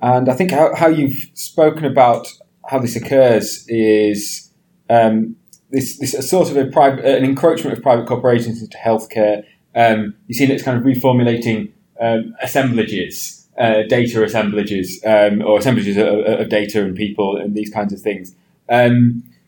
[0.00, 2.28] and I think how, how you've spoken about
[2.68, 4.50] how this occurs is
[4.88, 5.36] um,
[5.70, 9.44] this this a sort of a private, an encroachment of private corporations into healthcare.
[9.74, 15.96] Um, you see that it's kind of reformulating um, assemblages, uh, data assemblages, or assemblages
[15.96, 18.34] of, of, data and people and these kinds of things.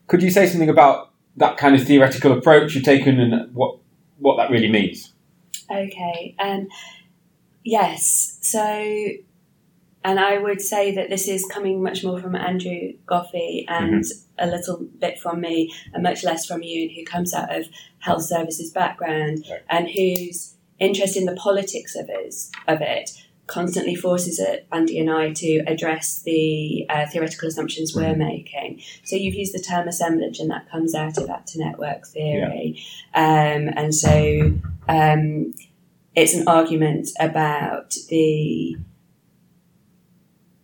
[0.07, 3.77] Could you say something about that kind of theoretical approach Ewan've taken and what
[4.17, 5.13] what that really means?
[5.69, 6.35] Okay.
[6.39, 6.67] Um,
[7.63, 8.37] yes.
[8.41, 9.09] So
[10.05, 14.19] and I would say that this is coming much more from Andrew Goffey and mm-hmm.
[14.37, 17.65] a little bit from me, and much less from you, who comes out of
[17.99, 19.61] health services background right.
[19.67, 22.35] and whose interest in the politics of it,
[22.67, 23.11] of it
[23.47, 28.19] constantly forces it, Andy and I to address the uh, theoretical assumptions we're mm-hmm.
[28.19, 28.81] making.
[29.03, 32.83] So you've used the term assemblage, and that comes out of actor network theory.
[33.13, 33.55] Yeah.
[33.55, 34.53] Um, and so
[34.87, 35.53] um,
[36.15, 38.77] it's an argument about the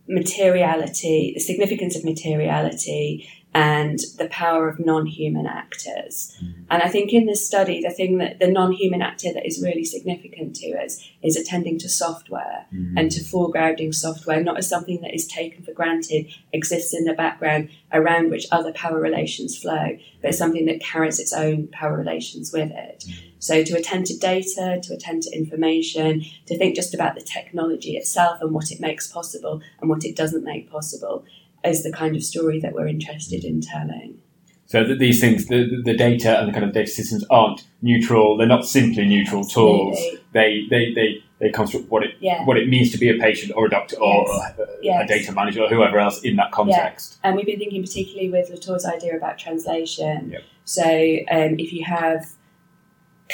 [0.08, 6.34] materiality, the significance of materiality, and the power of non-human actors.
[6.42, 6.62] Mm-hmm.
[6.70, 9.84] And I think in this study, the thing that the non-human actor that is really
[9.84, 12.96] significant to us is attending to software mm-hmm.
[12.96, 17.12] and to foregrounding software, not as something that is taken for granted, exists in the
[17.12, 21.96] background around which other power relations flow, but it's something that carries its own power
[21.96, 23.04] relations with it.
[23.06, 23.28] Mm-hmm.
[23.38, 27.96] So to attend to data, to attend to information, to think just about the technology
[27.96, 31.24] itself and what it makes possible and what it doesn't make possible
[31.64, 34.18] is the kind of story that we're interested in telling.
[34.66, 38.38] So that these things, the, the data and the kind of data systems aren't neutral.
[38.38, 39.98] They're not simply neutral tools.
[40.32, 42.44] They, they, they, they construct what it yeah.
[42.44, 44.58] what it means to be a patient or a doctor or yes.
[44.58, 45.04] a, yes.
[45.04, 47.18] a, data manager or whoever else in that context.
[47.20, 47.28] Yeah.
[47.28, 50.30] And we've been thinking particularly with Latour's idea about translation.
[50.30, 50.42] Yep.
[50.64, 52.30] So um, if you have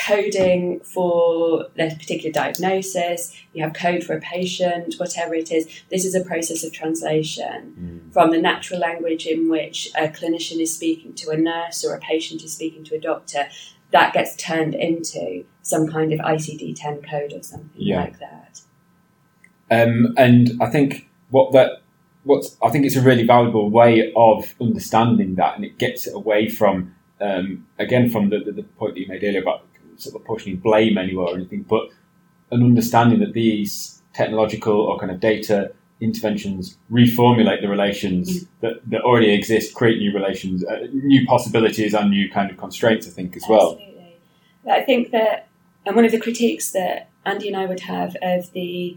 [0.06, 5.66] coding for a particular diagnosis, you have code for a patient, whatever it is.
[5.90, 8.12] This is a process of translation mm.
[8.12, 12.00] from the natural language in which a clinician is speaking to a nurse or a
[12.00, 13.48] patient is speaking to a doctor.
[13.90, 18.00] That gets turned into some kind of ICD 10 code or something yeah.
[18.00, 18.60] like that.
[19.70, 21.82] Um, and I think what that
[22.24, 26.14] what's I think it's a really valuable way of understanding that, and it gets it
[26.14, 29.67] away from um, again from the, the, the, point that you made earlier about
[29.98, 31.88] sort of pushing blame anywhere or anything, but
[32.50, 38.48] an understanding that these technological or kind of data interventions reformulate the relations mm.
[38.60, 43.06] that, that already exist, create new relations, uh, new possibilities, and new kind of constraints.
[43.06, 43.72] I think as well.
[43.72, 44.16] Absolutely.
[44.70, 45.48] I think that,
[45.84, 48.96] and one of the critiques that Andy and I would have of the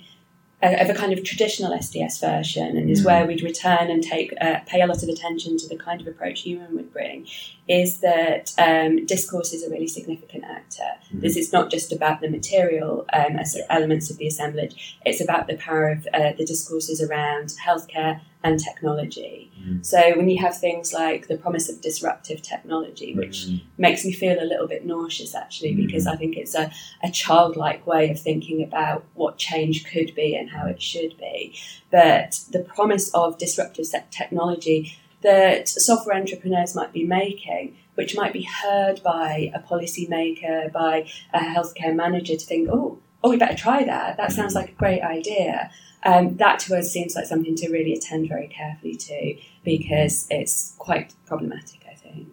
[0.63, 3.05] of a kind of traditional STS version, and is mm.
[3.05, 6.07] where we'd return and take uh, pay a lot of attention to the kind of
[6.07, 7.27] approach Ewan would bring,
[7.67, 10.89] is that um, discourse is a really significant actor.
[11.13, 11.21] Mm.
[11.21, 15.57] This is not just about the material um, elements of the assemblage; it's about the
[15.57, 19.51] power of uh, the discourses around healthcare and technology.
[19.61, 19.85] Mm.
[19.85, 23.61] So when you have things like the promise of disruptive technology, which mm.
[23.77, 25.85] makes me feel a little bit nauseous actually, mm.
[25.85, 26.71] because I think it's a,
[27.03, 31.55] a childlike way of thinking about what change could be and how it should be.
[31.91, 38.43] But the promise of disruptive technology that software entrepreneurs might be making, which might be
[38.43, 43.83] heard by a policymaker, by a healthcare manager to think, oh, oh, we better try
[43.83, 44.17] that.
[44.17, 45.71] That sounds like a great idea.
[46.03, 50.75] Um, that to us seems like something to really attend very carefully to because it's
[50.79, 52.27] quite problematic, I think.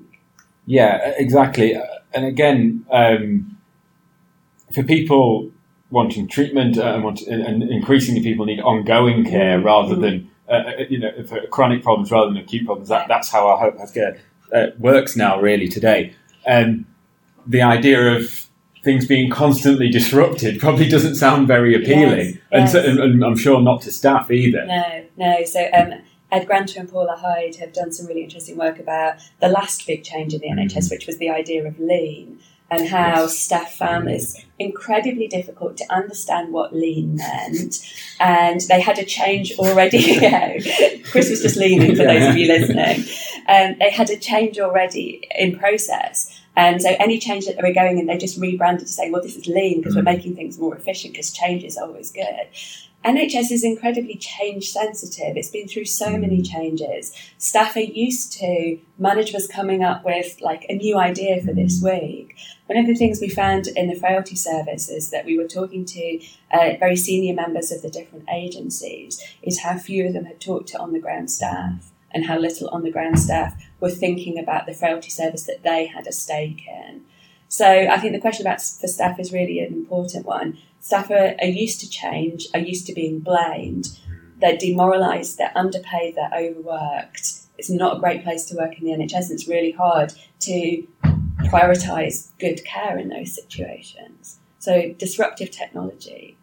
[0.64, 1.78] Yeah, exactly.
[2.14, 3.59] And again, um,
[4.72, 5.50] for people
[5.90, 9.64] wanting treatment uh, and, want, and increasingly people need ongoing care mm.
[9.64, 10.00] rather mm.
[10.02, 12.88] than uh, uh, you know for chronic problems rather than acute problems.
[12.88, 14.18] That, that's how our Hope Healthcare
[14.52, 16.14] uh, works now, really today.
[16.46, 16.87] Um,
[17.46, 18.47] the idea of
[18.88, 22.72] things being constantly disrupted probably doesn't sound very appealing, yes, and, yes.
[22.72, 24.64] So, and, and, I'm sure not to staff either.
[24.64, 25.44] No, no.
[25.44, 25.92] So um,
[26.33, 30.05] Ed Granter and Paula Hyde have done some really interesting work about the last big
[30.05, 30.94] change in the NHS, mm-hmm.
[30.94, 32.38] which was the idea of lean
[32.70, 33.38] and how yes.
[33.38, 37.77] staff found this incredibly difficult to understand what lean meant.
[38.20, 39.98] And they had a change already.
[40.20, 40.59] yeah,
[41.11, 43.05] Chris was just leaning for those of you listening.
[43.48, 46.38] Um, they had a change already in process.
[46.59, 49.23] And so any change that they were going in, they just rebranded to say, well,
[49.23, 49.99] this is lean because mm.
[49.99, 52.49] we're making things more efficient because change is always good.
[53.05, 55.37] NHS is incredibly change sensitive.
[55.37, 56.51] It's been through so many mm.
[56.51, 57.12] changes.
[57.38, 61.92] Staff are used to managers coming up with like a new idea for this mm.
[61.92, 62.37] week.
[62.66, 65.85] One of the things we found in the frailty service is that we were talking
[65.85, 70.40] to uh, very senior members of the different agencies is how few of them had
[70.40, 74.38] talked to on the ground staff and how little on the ground staff were thinking
[74.38, 77.03] about the frailty service that they had a stake in.
[77.49, 80.59] So I think the question about for staff is really an important one.
[80.81, 83.99] Staff are, are used to change, are used to being blamed.
[84.40, 87.40] They're demoralised, they're underpaid, they're overworked.
[87.57, 89.31] It's not a great place to work in the NHS.
[89.31, 90.87] And it's really hard to
[91.44, 94.38] prioritise good care in those situations.
[94.59, 96.37] So disruptive technology,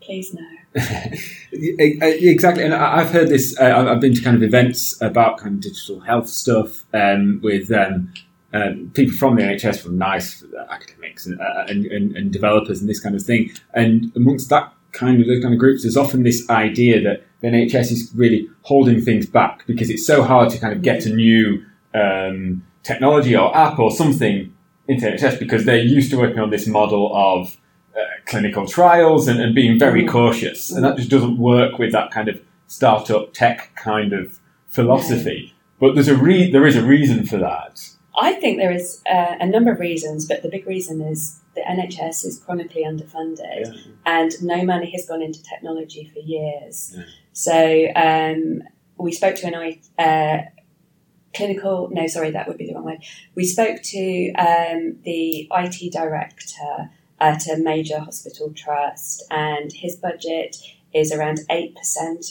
[0.00, 0.46] please no.
[1.52, 3.58] exactly, and I've heard this.
[3.58, 7.72] Uh, I've been to kind of events about kind of digital health stuff um, with
[7.72, 8.12] um,
[8.52, 12.90] um, people from the NHS, from NICE, academics, and, uh, and, and, and, developers, and
[12.90, 13.50] this kind of thing.
[13.72, 17.48] And amongst that kind of those kind of groups, there's often this idea that the
[17.48, 21.10] NHS is really holding things back because it's so hard to kind of get a
[21.10, 24.54] new um, technology or app or something
[24.88, 27.56] into NHS because they're used to working on this model of
[28.26, 30.08] clinical trials and, and, being very mm.
[30.08, 35.54] cautious, and that just doesn't work with that kind of startup tech kind of philosophy.
[35.78, 37.88] But there's a re- there is a reason for that.
[38.18, 41.60] I think there is uh, a number of reasons, but the big reason is the
[41.60, 43.92] NHS is chronically underfunded yeah.
[44.06, 46.94] and no money has gone into technology for years.
[46.96, 47.04] Yeah.
[47.32, 48.62] So um,
[48.96, 50.44] we spoke to an uh,
[51.34, 53.00] clinical, no, sorry, that would be the wrong way.
[53.34, 60.56] We spoke to um, the IT director at a major hospital trust and his budget
[60.92, 61.74] is around 8%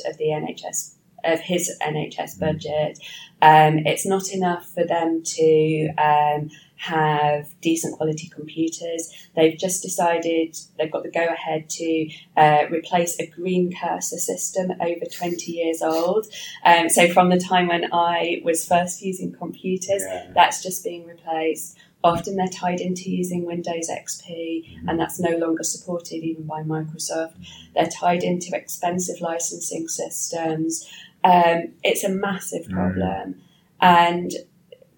[0.10, 2.40] of the NHS of his NHS mm.
[2.40, 3.00] budget.
[3.42, 9.12] Um, it's not enough for them to um, have decent quality computers.
[9.36, 14.72] They've just decided they've got the go ahead to uh, replace a green cursor system
[14.80, 16.28] over 20 years old.
[16.64, 20.32] Um, so, from the time when I was first using computers, yeah.
[20.34, 21.78] that's just being replaced.
[22.06, 24.88] Often they're tied into using Windows XP, mm-hmm.
[24.88, 27.34] and that's no longer supported even by Microsoft.
[27.74, 30.88] They're tied into expensive licensing systems.
[31.24, 32.74] Um, it's a massive mm.
[32.74, 33.42] problem.
[33.82, 34.32] And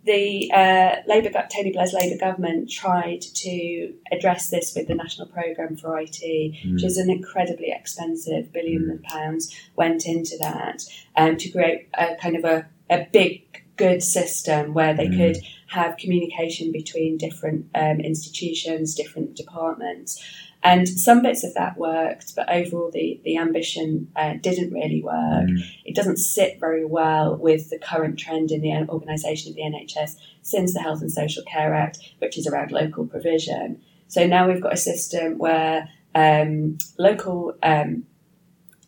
[0.04, 5.78] the uh, Labour, Tony Blair's Labour government tried to address this with the National Programme
[5.78, 6.74] for IT, mm.
[6.74, 8.96] which is an incredibly expensive billion mm.
[8.96, 10.84] of pounds went into that
[11.16, 13.47] um, to create a kind of a, a big,
[13.78, 15.18] good system where they mm.
[15.18, 20.22] could have communication between different um, institutions, different departments.
[20.64, 25.14] And some bits of that worked, but overall the, the ambition uh, didn't really work.
[25.48, 25.60] Mm.
[25.86, 30.16] It doesn't sit very well with the current trend in the organisation of the NHS
[30.42, 33.82] since the Health and Social Care Act, which is around local provision.
[34.08, 38.06] So now we've got a system where um, local um,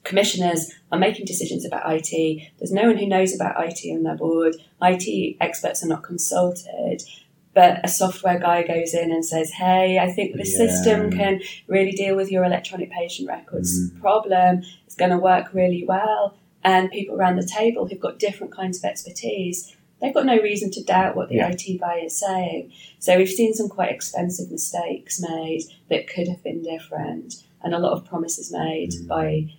[0.03, 2.51] commissioners are making decisions about IT.
[2.57, 4.55] There's no one who knows about IT on their board.
[4.81, 7.03] IT experts are not consulted
[7.53, 10.57] but a software guy goes in and says, "Hey, I think the yeah.
[10.57, 13.99] system can really deal with your electronic patient records mm.
[13.99, 14.63] problem.
[14.85, 18.77] It's going to work really well." And people around the table who've got different kinds
[18.77, 21.49] of expertise, they've got no reason to doubt what the yeah.
[21.49, 22.71] IT guy is saying.
[22.99, 27.79] So we've seen some quite expensive mistakes made that could have been different, and a
[27.79, 29.07] lot of promises made mm.
[29.07, 29.53] by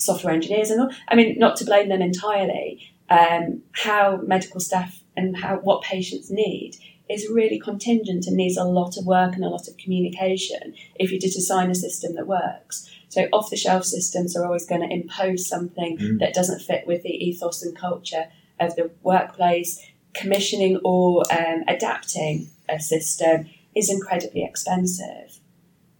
[0.00, 0.70] software engineers.
[0.70, 2.92] And all, I mean, not to blame them entirely.
[3.08, 6.76] Um, how medical staff and how what patients need
[7.08, 11.10] is really contingent and needs a lot of work and a lot of communication if
[11.10, 12.88] you to design a system that works.
[13.08, 16.20] So off the shelf systems are always going to impose something mm.
[16.20, 18.26] that doesn't fit with the ethos and culture
[18.60, 19.84] of the workplace.
[20.14, 25.40] Commissioning or um, adapting a system is incredibly expensive.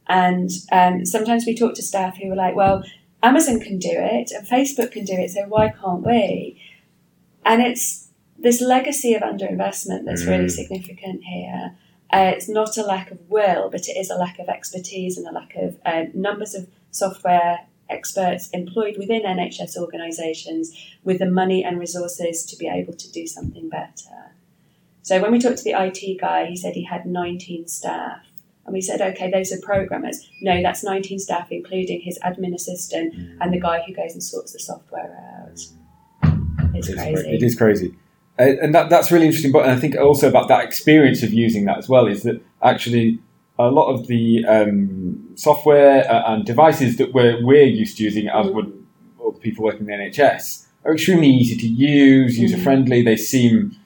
[0.08, 2.84] And um, sometimes we talk to staff who are like, well,
[3.22, 6.60] Amazon can do it and Facebook can do it, so why can't we?
[7.44, 8.08] And it's
[8.38, 10.50] this legacy of underinvestment that's really Mm.
[10.50, 11.76] significant here.
[12.12, 15.26] Uh, it's not a lack of will, but it is a lack of expertise and
[15.26, 20.72] a lack of uh, numbers of software experts employed within NHS organisations
[21.04, 24.32] with the money and resources to be able to do something better.
[25.02, 28.20] So when we talked to the IT guy, he said he had 19 staff.
[28.66, 30.28] And we said, okay, those are programmers.
[30.42, 34.52] No, that's 19 staff, including his admin assistant and the guy who goes and sorts
[34.52, 35.10] the software
[35.42, 35.58] out.
[36.74, 37.14] It's It is crazy.
[37.22, 37.94] cra- It is crazy.
[38.38, 39.50] Uh, and that, that's really interesting.
[39.52, 43.18] But I think also about that experience of using that as well is that actually
[43.58, 48.28] a lot of the um, software uh, and devices that we're, we're used to using,
[48.28, 48.54] as Mm.
[48.54, 48.86] would
[49.18, 52.42] all the people working in the NHS, are extremely easy to use, Mm.
[52.42, 53.02] user friendly.
[53.02, 53.76] They seem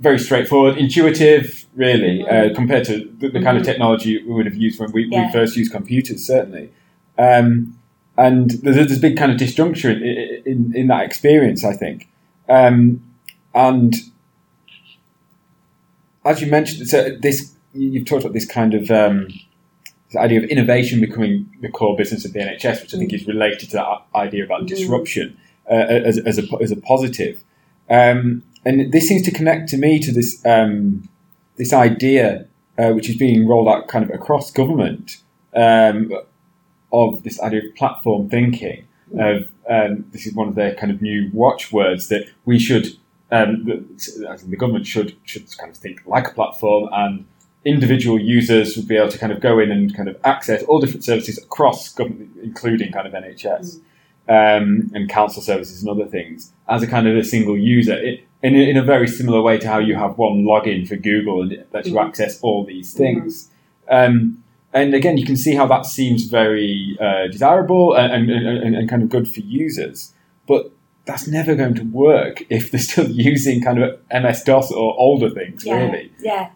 [0.00, 3.66] very straightforward, intuitive, really, uh, compared to the, the kind of Mhm.
[3.66, 5.26] technology we would have used when we, Yeah.
[5.26, 6.70] we first used computers, certainly.
[7.18, 7.78] Um,
[8.16, 12.08] and there's, there's a big kind of disjuncture in, in, in that experience, I think.
[12.48, 13.02] Um,
[13.54, 13.94] and
[16.24, 19.28] as you mentioned, so this you've talked about this kind of um,
[20.08, 23.26] this idea of innovation becoming the core business of the NHS, which I think is
[23.26, 24.66] related to that idea about Mm.
[24.68, 25.36] disruption
[25.70, 27.42] uh, as, as, a, as a positive.
[27.90, 31.08] Um, and this seems to connect to me to this um,
[31.56, 32.46] this idea,
[32.78, 35.18] uh, which is being rolled out kind of across government,
[35.54, 36.12] um,
[36.92, 38.86] of this idea of platform thinking.
[39.18, 42.86] Of um, this is one of their kind of new watchwords that we should,
[43.30, 47.24] um, the, the government should should kind of think like a platform, and
[47.64, 50.80] individual users would be able to kind of go in and kind of access all
[50.80, 53.80] different services across government, including kind of NHS
[54.28, 57.94] um, and council services and other things, as a kind of a single user.
[57.94, 60.96] It, in, a- in a very similar way to how you have one login for
[60.96, 62.06] Google and it lets you Mhm.
[62.08, 63.48] access all these things.
[63.88, 64.42] Um,
[64.72, 68.88] and again, you can see how that seems very uh, desirable and, and, and, and
[68.88, 70.12] kind of good for users.
[70.46, 70.62] But
[71.06, 75.30] that's never going to work if they're still using kind of MS DOS or older
[75.30, 75.78] things, Yeah.
[75.84, 76.10] really.
[76.20, 76.50] Yeah,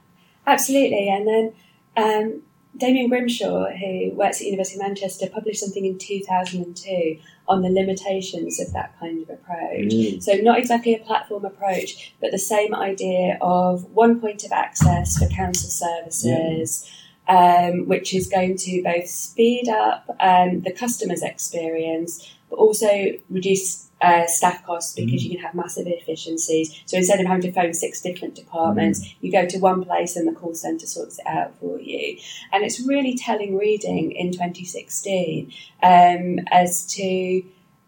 [0.46, 1.08] absolutely.
[1.08, 1.52] And then
[1.96, 2.42] um,
[2.78, 7.18] Damian Grimshaw, who works at University of Manchester, published something in 2002
[7.48, 9.92] on the limitations of that kind of approach.
[9.92, 10.22] Mm.
[10.22, 15.18] So, not exactly a platform approach, but the same idea of one point of access
[15.18, 16.88] for council services,
[17.26, 23.87] um, which is going to both speed up um, the customer's experience, but also reduce
[24.00, 26.82] uh, staff costs because you can have massive efficiencies.
[26.86, 30.28] So, instead of having to phone six different departments, you go to one place and
[30.28, 32.18] the call centre sorts it out for you.
[32.52, 37.42] And it's really telling reading in 2016 um, as to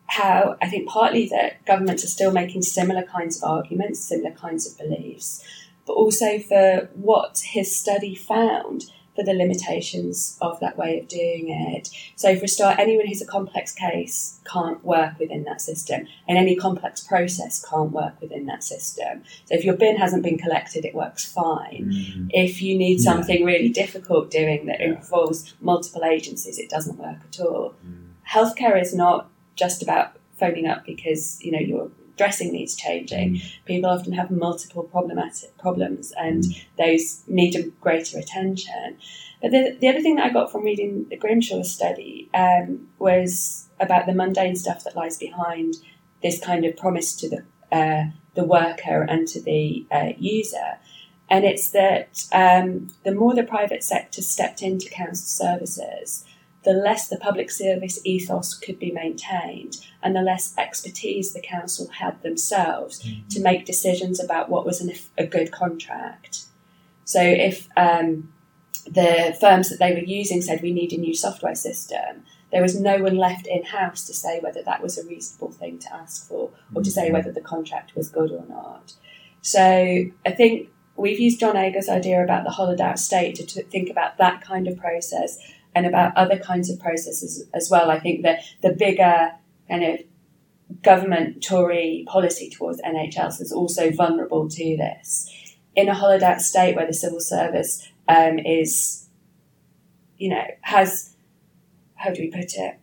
[0.06, 4.70] how I think partly that governments are still making similar kinds of arguments, similar kinds
[4.70, 5.44] of beliefs,
[5.86, 8.86] but also for what his study found
[9.20, 11.90] for the limitations of that way of doing it.
[12.16, 16.38] So, for a start, anyone who's a complex case can't work within that system, and
[16.38, 19.22] any complex process can't work within that system.
[19.44, 21.90] So, if your bin hasn't been collected, it works fine.
[21.92, 22.30] Mm.
[22.30, 23.12] If you need Yeah.
[23.12, 24.94] something really difficult doing that Yeah.
[24.96, 28.06] involves multiple agencies, it doesn't work at all Mm.
[28.30, 31.90] healthcare is not just about phoning up because you know your
[32.20, 33.36] dressing needs changing.
[33.36, 33.52] Mm.
[33.64, 36.44] People often have multiple problematic problems, and
[36.76, 38.98] those need a greater attention.
[39.40, 43.68] But the, the other thing that I got from reading the Grimshaw study um, was
[43.80, 45.76] about the mundane stuff that lies behind
[46.22, 47.40] this kind of promise to the
[47.80, 48.04] uh,
[48.34, 50.70] the worker and to the uh, user.
[51.30, 56.26] And it's that um, the more the private sector stepped into council services,
[56.62, 61.88] the less the public service ethos could be maintained and the less expertise the council
[61.88, 66.44] had themselves to make decisions about what was an, a good contract.
[67.04, 68.32] So if um,
[68.86, 72.78] the firms that they were using said we need a new software system, there was
[72.78, 76.28] no one left in house to say whether that was a reasonable thing to ask
[76.28, 78.94] for or to say whether the contract was good or not.
[79.40, 79.60] So
[80.26, 83.88] I think we've used Jon Agar's idea about the hollowed out state to, to think
[83.88, 85.38] about that kind of process
[85.74, 87.90] and about other kinds of processes as well.
[87.90, 89.32] I think that the bigger
[89.68, 90.00] kind of
[90.82, 95.30] government Tory policy towards NHS is also vulnerable to this.
[95.76, 99.06] In a hollowed out state where the civil service um, is,
[100.16, 101.14] you know, has,
[101.94, 102.78] how do we put it?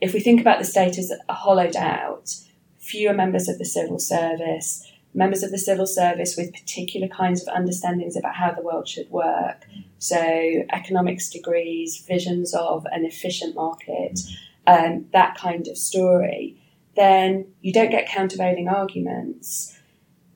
[0.00, 2.34] If we think about the state as hollowed out,
[2.78, 4.86] fewer members of the civil service,
[5.16, 9.10] members of the civil service with particular kinds of understandings about how the world should
[9.10, 9.64] work.
[9.98, 10.18] So,
[10.72, 14.20] economics degrees, visions of an efficient market,
[14.66, 16.56] um, that kind of story,
[16.96, 19.78] then you don't get countervailing arguments.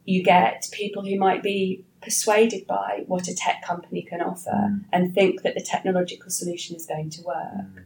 [0.07, 4.85] You get people who might be persuaded by what a tech company can offer Mm.
[4.93, 7.71] and think that the technological solution is going to work.
[7.77, 7.85] Mm.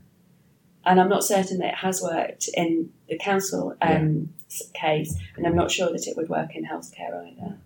[0.87, 4.44] And I'm not certain that it has worked in the council um, s-
[4.75, 7.59] case, and I'm not sure that it would work in healthcare either.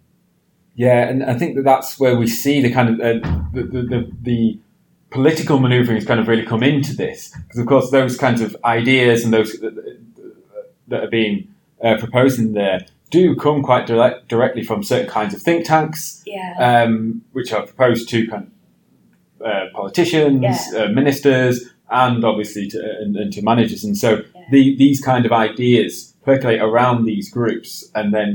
[0.74, 3.82] Yeah, and I think that that's where we see the kind of uh, the, the,
[3.82, 4.58] the, the
[5.10, 8.56] political manoeuvring has kind of really come into this because, of course, those kinds of
[8.64, 9.98] ideas and those that,
[10.86, 11.48] that are being
[11.82, 16.22] uh, proposed in there do come quite direct, directly from certain kinds of think tanks,
[16.26, 18.50] Yeah, um, which are proposed to kind
[19.40, 20.82] of, uh, politicians, Yeah.
[20.82, 23.82] uh, ministers, and obviously to, and, and to managers.
[23.82, 24.42] And so Yeah.
[24.50, 28.28] the, these kind of ideas percolate around these groups and then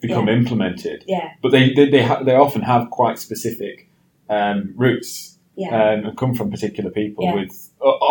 [0.00, 0.38] become Yeah.
[0.40, 3.88] implemented yeah, but they they they, ha- they often have quite specific
[4.36, 7.34] um, roots yeah, um, and come from particular people Yeah.
[7.38, 7.52] with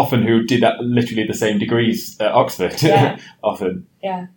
[0.01, 2.75] often who did that literally the same degrees at Oxford.
[2.81, 3.17] Yeah.
[3.43, 3.85] often.
[4.03, 4.27] yeah.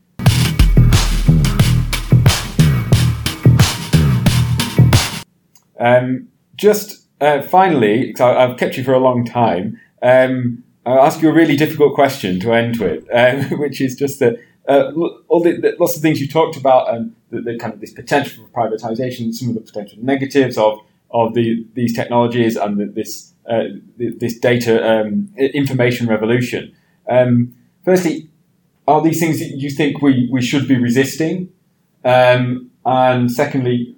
[5.79, 11.23] Um, just uh, finally, because I've kept you for a long time, um, I'll ask
[11.23, 14.39] you a really difficult question to end with, um, which is just that
[14.71, 14.93] uh,
[15.27, 17.93] all the, the, lots of things you talked about and the, the kind of this
[17.93, 20.79] potential for privatization, some of the potential negatives of
[21.13, 23.65] of the, these technologies and the, this uh,
[23.97, 26.73] this data um, information revolution.
[27.09, 27.53] Um,
[27.85, 28.31] firstly,
[28.87, 31.53] are these things that you think we, we should be resisting?
[32.05, 33.97] Um, and secondly,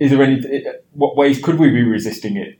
[0.00, 2.58] is there any what ways could we be resisting it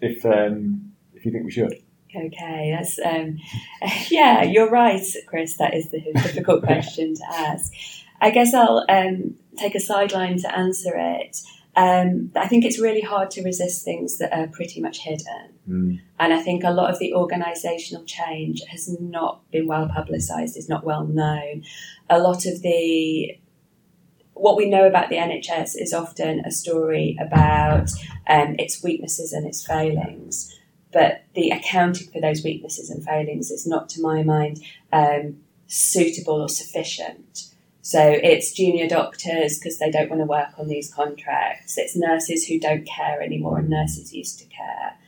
[0.00, 1.82] if um, if you think we should?
[2.14, 3.38] Okay, that's um,
[4.10, 5.56] yeah, you're right, Chris.
[5.56, 7.72] That is the difficult question to ask.
[8.20, 11.38] I guess I'll um, take a sideline to answer it.
[11.76, 15.52] Um, I think it's really hard to resist things that are pretty much hidden.
[15.68, 16.00] Mm.
[16.18, 20.68] And I think a lot of the organisational change has not been well publicised, is
[20.68, 21.62] not well known.
[22.10, 23.38] A lot of the
[24.38, 27.90] what we know about the NHS is often a story about
[28.28, 30.57] um, its weaknesses and its failings,
[30.92, 34.62] but the accounting for those weaknesses and failings is not, to my mind,
[34.92, 37.48] um, suitable or sufficient.
[37.82, 41.78] So it's junior doctors because they don't want to work on these contracts.
[41.78, 44.98] It's nurses who don't care anymore, and nurses used to care.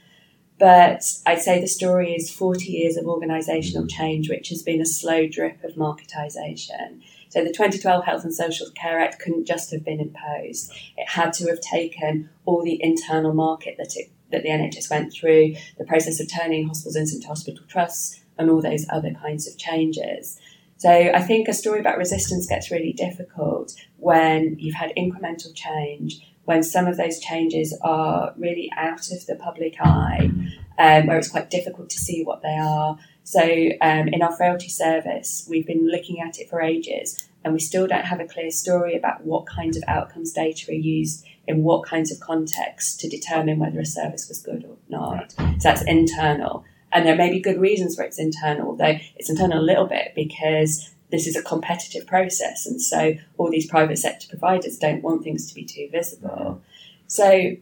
[0.59, 4.87] But I'd say the story is 40 years of organisational change, which has been a
[4.87, 7.01] slow drip of marketisation.
[7.31, 10.71] So the 2012 Health and Social Care Act couldn't just have been imposed.
[10.99, 15.13] It had to have taken all the internal market that it, that the NHS went
[15.13, 19.57] through, the process of turning hospitals into hospital trusts, and all those other kinds of
[19.59, 20.41] changes.
[20.79, 26.27] So I think a story about resistance gets really difficult when you've had incremental change,
[26.45, 30.31] when some of those changes are really out of the public eye,
[30.79, 32.99] um, where it's quite difficult to see what they are.
[33.25, 33.43] So
[33.83, 37.87] um, in our frailty service, we've been looking at it for ages, and we still
[37.87, 41.85] don't have a clear story about what kinds of outcomes data are used in what
[41.87, 45.33] kinds of context to determine whether a service was good or not.
[45.33, 46.65] So that's internal.
[46.93, 50.13] And there may be good reasons for it's internal, though it's internal a little bit
[50.15, 52.67] because this is a competitive process.
[52.67, 56.63] And so all these private sector providers don't want things to be too visible.
[57.07, 57.57] So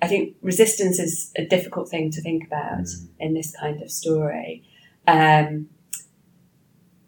[0.00, 3.08] I think resistance is a difficult thing to think about Mm.
[3.18, 4.62] in this kind of story.
[5.06, 5.68] Um,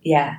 [0.02, 0.38] yeah.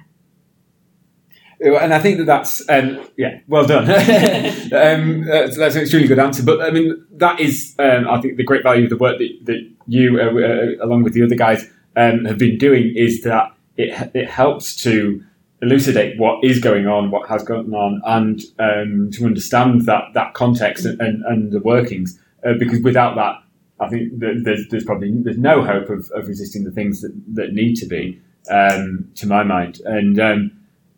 [1.61, 3.83] And I think that that's um, yeah, well done.
[3.89, 6.43] um, that's, that's an extremely good answer.
[6.43, 9.29] But I mean, that is um, I think the great value of the work that,
[9.43, 13.53] that you, uh, uh, along with the other guys, um, have been doing is that
[13.77, 15.23] it it helps to
[15.61, 20.33] elucidate what is going on, what has gone on, and um, to understand that that
[20.33, 22.19] context and, and, and the workings.
[22.43, 23.35] Uh, because without that,
[23.79, 27.53] I think there's, there's probably there's no hope of, of resisting the things that, that
[27.53, 29.79] need to be, um, to my mind.
[29.85, 30.19] And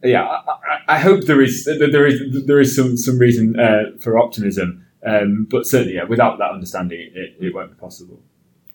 [0.03, 4.17] yeah, I, I- hope there is there is there is some some reason uh, for
[4.17, 4.85] optimism.
[5.05, 8.21] Um, but certainly, yeah, without that understanding, it, it won't be possible.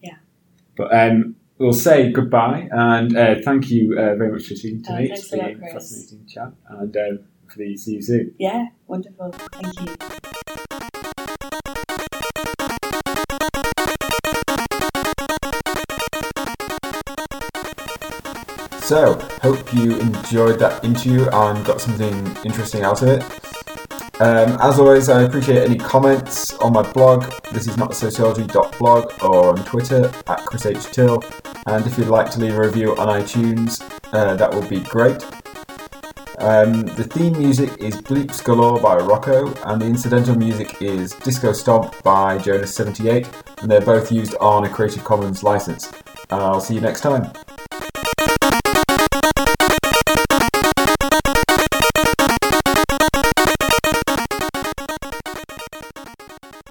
[0.03, 0.17] Yeah.
[0.77, 4.93] But um, we'll say goodbye and uh, thank you uh, very much for speaking to
[4.93, 5.11] Oh, me.
[5.11, 8.35] It's been a fascinating chat, and um, hopefully see you soon.
[8.39, 9.33] Yeah, wonderful.
[9.33, 10.45] Thank you.
[18.89, 23.23] So, hope you enjoyed that interview and got something interesting out of it.
[24.19, 27.31] Um, as always, I appreciate any comments on my blog.
[27.53, 30.87] This is not sociology.blog or on Twitter at Chris H.
[30.87, 31.23] Till.
[31.67, 33.83] And if you'd like to leave a review on iTunes,
[34.15, 35.23] uh, that would be great.
[36.39, 41.53] Um, the theme music is Bleeps Galore by Rocco, and the incidental music is Disco
[41.53, 45.93] Stomp by Jonas78, and they're both used on a Creative Commons license.
[46.31, 47.31] I'll see you next time.